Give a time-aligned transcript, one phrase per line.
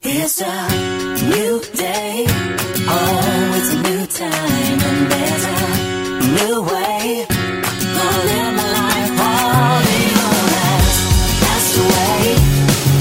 [0.00, 0.68] It's a
[1.24, 2.24] new day.
[2.28, 5.58] Oh, it's a new time, and there's a
[6.38, 7.26] new way.
[7.96, 8.14] My
[8.54, 9.98] life all the
[10.54, 10.94] has
[11.42, 12.38] passed away,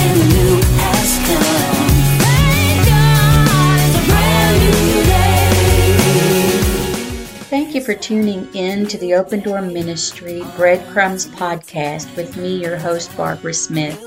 [0.02, 1.86] and the new has come.
[2.18, 6.50] Thank God it's a brand new day.
[7.44, 12.78] Thank you for tuning in to the Open Door Ministry Breadcrumbs podcast with me, your
[12.78, 14.06] host, Barbara Smith.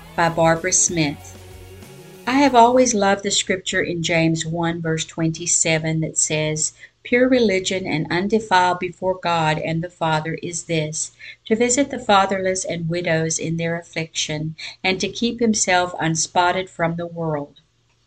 [0.15, 1.37] by Barbara Smith.
[2.27, 7.87] I have always loved the scripture in James 1 verse 27 that says, Pure religion
[7.87, 11.11] and undefiled before God and the Father is this,
[11.45, 16.95] to visit the fatherless and widows in their affliction, and to keep himself unspotted from
[16.95, 17.59] the world.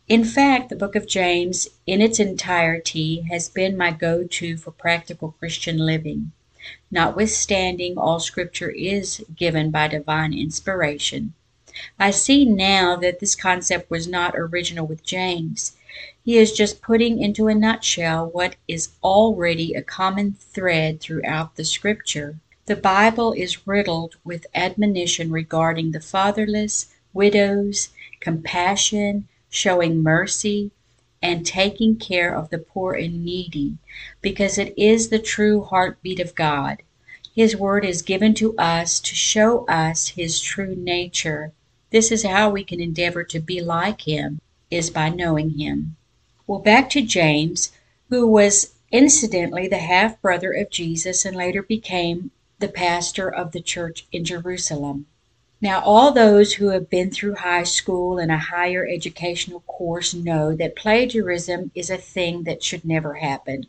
[0.06, 5.34] In fact, the book of James in its entirety has been my go-to for practical
[5.39, 6.30] Christian living.
[6.91, 11.34] Notwithstanding, all scripture is given by divine inspiration.
[11.98, 15.77] I see now that this concept was not original with James.
[16.25, 21.64] He is just putting into a nutshell what is already a common thread throughout the
[21.64, 22.39] scripture.
[22.67, 30.70] The Bible is riddled with admonition regarding the fatherless, widows, compassion, showing mercy,
[31.22, 33.78] and taking care of the poor and needy,
[34.20, 36.83] because it is the true heartbeat of God.
[37.34, 41.52] His word is given to us to show us his true nature.
[41.94, 45.94] This is how we can endeavor to be like him, is by knowing him.
[46.44, 47.70] Well, back to James,
[48.08, 53.60] who was incidentally the half brother of Jesus and later became the pastor of the
[53.60, 55.06] church in Jerusalem.
[55.60, 60.52] Now, all those who have been through high school and a higher educational course know
[60.56, 63.66] that plagiarism is a thing that should never happen.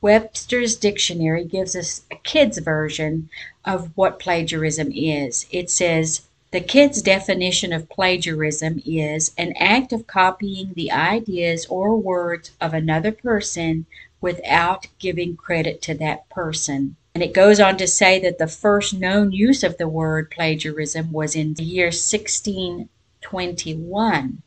[0.00, 3.28] Webster's dictionary gives us a kid's version
[3.66, 5.44] of what plagiarism is.
[5.50, 6.22] It says,
[6.56, 12.72] the kid's definition of plagiarism is an act of copying the ideas or words of
[12.72, 13.84] another person
[14.22, 16.96] without giving credit to that person.
[17.14, 21.12] And it goes on to say that the first known use of the word plagiarism
[21.12, 24.42] was in the year 1621.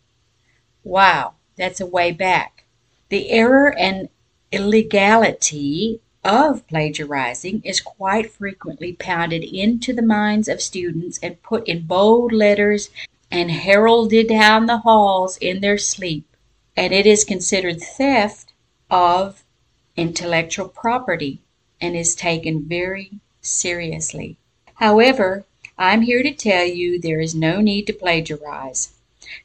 [0.83, 2.63] Wow, that's a way back.
[3.09, 4.09] The error and
[4.51, 11.87] illegality of plagiarizing is quite frequently pounded into the minds of students and put in
[11.87, 12.91] bold letters
[13.31, 16.25] and heralded down the halls in their sleep.
[16.77, 18.53] And it is considered theft
[18.91, 19.43] of
[19.97, 21.39] intellectual property
[21.81, 23.09] and is taken very
[23.41, 24.37] seriously.
[24.75, 25.45] However,
[25.79, 28.93] I'm here to tell you there is no need to plagiarize.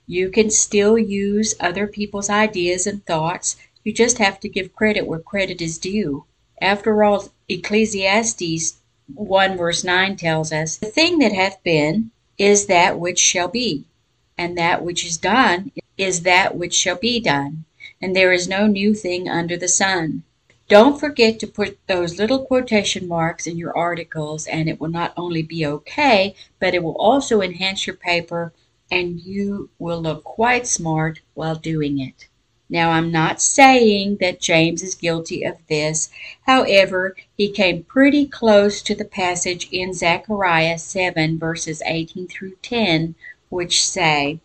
[0.06, 3.56] You can still use other people's ideas and thoughts.
[3.84, 6.26] You just have to give credit where credit is due.
[6.60, 8.76] After all, Ecclesiastes
[9.12, 13.84] 1 verse 9 tells us, The thing that hath been is that which shall be,
[14.38, 17.64] and that which is done is that which shall be done,
[18.00, 20.22] and there is no new thing under the sun.
[20.68, 25.12] Don't forget to put those little quotation marks in your articles, and it will not
[25.16, 28.52] only be okay, but it will also enhance your paper,
[28.90, 32.28] and you will look quite smart while doing it.
[32.74, 36.10] Now, I'm not saying that James is guilty of this.
[36.44, 43.14] However, he came pretty close to the passage in Zechariah 7, verses 18 through 10,
[43.48, 44.40] which say,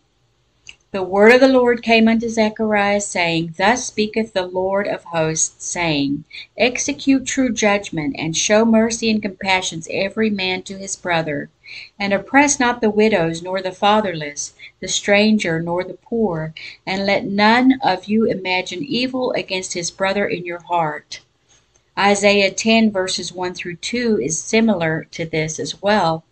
[0.92, 5.66] The word of the Lord came unto Zechariah, saying, Thus speaketh the Lord of hosts,
[5.66, 6.22] saying,
[6.56, 11.50] Execute true judgment, and show mercy and compassion every man to his brother,
[11.98, 16.52] and oppress not the widows, nor the fatherless, the stranger, nor the poor,
[16.86, 21.20] and let none of you imagine evil against his brother in your heart.
[21.98, 26.24] Isaiah 10 verses 1 through 2 is similar to this as well.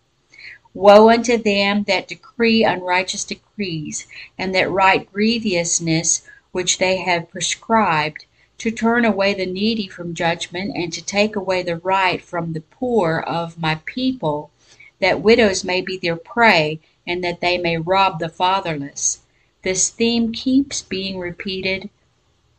[0.73, 8.25] Woe unto them that decree unrighteous decrees, and that write grievousness which they have prescribed,
[8.57, 12.61] to turn away the needy from judgment, and to take away the right from the
[12.61, 14.51] poor of my people,
[14.99, 19.19] that widows may be their prey, and that they may rob the fatherless.
[19.61, 21.89] This theme keeps being repeated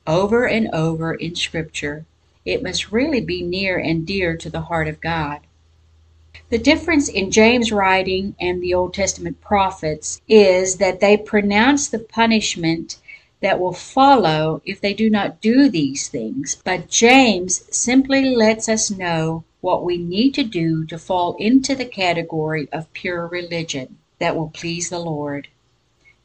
[0.06, 2.04] over and over in Scripture.
[2.44, 5.40] It must really be near and dear to the heart of God.
[6.48, 11.98] The difference in James' writing and the Old Testament prophets is that they pronounce the
[11.98, 12.98] punishment
[13.40, 16.56] that will follow if they do not do these things.
[16.64, 21.84] But James simply lets us know what we need to do to fall into the
[21.84, 25.48] category of pure religion that will please the Lord.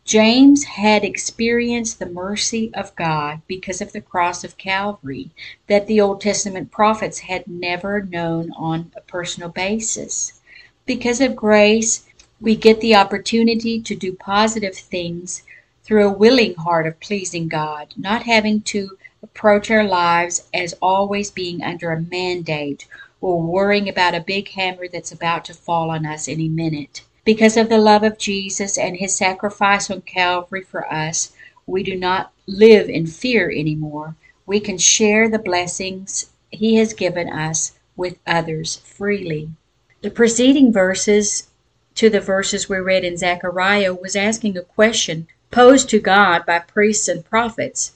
[0.06, 5.32] James had experienced the mercy of God because of the cross of Calvary
[5.66, 10.40] that the Old Testament prophets had never known on a personal basis.
[10.86, 12.06] Because of grace,
[12.40, 15.42] we get the opportunity to do positive things
[15.84, 21.32] through a willing heart of pleasing God, not having to approach our lives as always
[21.32, 22.88] being under a mandate
[23.22, 27.04] or worrying about a big hammer that's about to fall on us any minute.
[27.24, 31.32] Because of the love of Jesus and his sacrifice on Calvary for us,
[31.66, 34.16] we do not live in fear anymore.
[34.46, 39.50] We can share the blessings he has given us with others freely.
[40.04, 41.48] The preceding verses
[41.96, 46.60] to the verses we read in Zechariah was asking a question posed to God by
[46.60, 47.94] priests and prophets.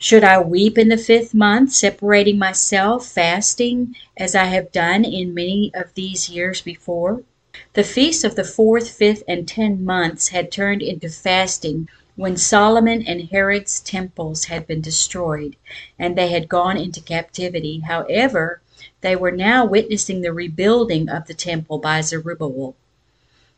[0.00, 5.34] Should I weep in the fifth month, separating myself, fasting, as I have done in
[5.34, 7.24] many of these years before?
[7.72, 13.02] The feasts of the fourth, fifth, and tenth months had turned into fasting when Solomon
[13.08, 15.56] and Herod's temples had been destroyed
[15.98, 17.80] and they had gone into captivity.
[17.80, 18.60] However,
[19.00, 22.76] they were now witnessing the rebuilding of the temple by Zerubbabel.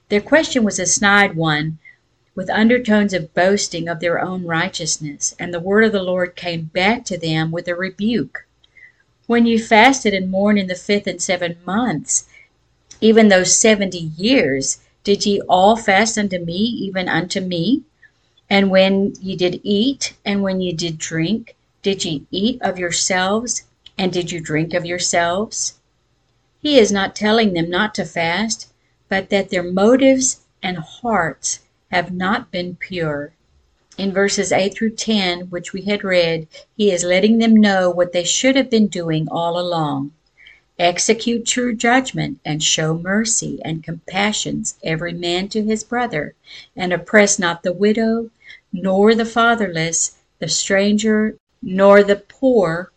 [0.08, 1.78] Their question was a snide one,
[2.40, 6.62] with undertones of boasting of their own righteousness, and the word of the Lord came
[6.72, 8.46] back to them with a rebuke.
[9.26, 12.30] When you fasted and mourned in the fifth and seventh months,
[12.98, 17.82] even those seventy years, did ye all fast unto me, even unto me?
[18.48, 23.64] And when ye did eat, and when ye did drink, did ye eat of yourselves,
[23.98, 25.74] and did you drink of yourselves?
[26.62, 28.68] He is not telling them not to fast,
[29.10, 31.58] but that their motives and hearts
[31.90, 33.32] have not been pure.
[33.98, 36.46] In verses 8 through 10, which we had read,
[36.76, 40.12] he is letting them know what they should have been doing all along.
[40.78, 46.34] Execute true judgment, and show mercy and compassions every man to his brother,
[46.74, 48.30] and oppress not the widow,
[48.72, 52.90] nor the fatherless, the stranger, nor the poor,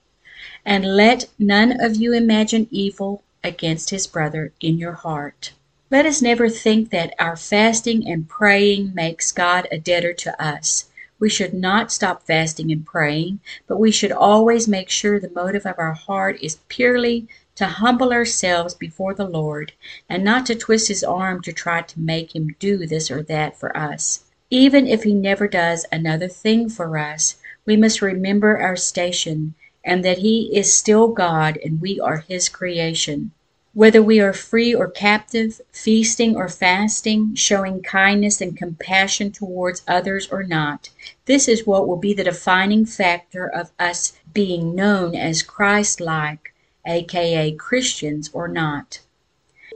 [0.66, 5.52] and let none of you imagine evil against his brother in your heart.
[5.94, 10.86] Let us never think that our fasting and praying makes God a debtor to us.
[11.20, 15.68] We should not stop fasting and praying, but we should always make sure the motive
[15.68, 19.74] of our heart is purely to humble ourselves before the Lord,
[20.10, 23.60] and not to twist his arm to try to make him do this or that
[23.60, 24.22] for us.
[24.50, 27.36] Even if he never does another thing for us,
[27.68, 29.54] we must remember our station
[29.86, 33.30] and that he is still God and we are his creation.
[33.76, 40.28] Whether we are free or captive, feasting or fasting, showing kindness and compassion towards others
[40.30, 40.90] or not,
[41.26, 46.54] this is what will be the defining factor of us being known as Christ like
[46.86, 49.00] aka Christians, or not.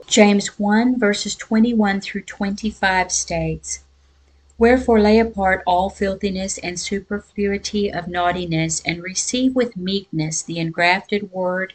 [0.06, 3.80] James 1 verses 21 through 25 states,
[4.58, 11.32] Wherefore lay apart all filthiness and superfluity of naughtiness, and receive with meekness the engrafted
[11.32, 11.74] word,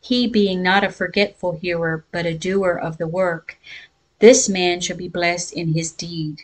[0.00, 3.58] he being not a forgetful hearer, but a doer of the work,
[4.18, 6.42] this man shall be blessed in his deed.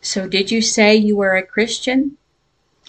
[0.00, 2.16] So did you say you are a Christian?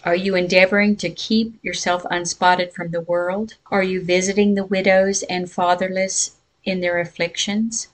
[0.06, 3.56] Are you endeavoring to keep yourself unspotted from the world?
[3.72, 7.90] Are you visiting the widows and fatherless in their afflictions?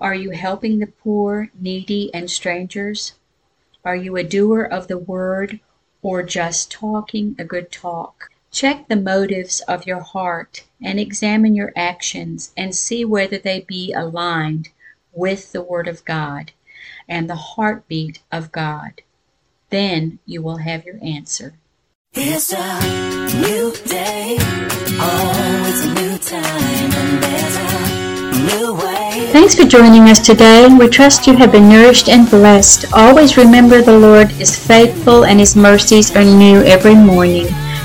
[0.00, 3.14] Are you helping the poor, needy, and strangers?
[3.84, 5.60] Are you a doer of the word
[6.02, 8.30] or just talking a good talk?
[8.56, 13.92] Check the motives of your heart and examine your actions and see whether they be
[13.92, 14.70] aligned
[15.12, 16.52] with the Word of God
[17.06, 19.02] and the heartbeat of God.
[19.68, 21.58] Then you will have your answer.
[22.14, 22.80] It's a
[23.42, 24.38] new day.
[24.40, 29.32] Oh, it's a new time, and there's a new way.
[29.32, 30.66] Thanks for joining us today.
[30.74, 32.90] We trust you have been nourished and blessed.
[32.94, 37.48] Always remember the Lord is faithful and His mercies are new every morning.